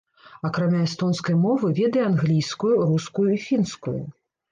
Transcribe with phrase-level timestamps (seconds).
[0.47, 3.99] Акрамя эстонскай мовы ведае англійскую, рускую і фінскую.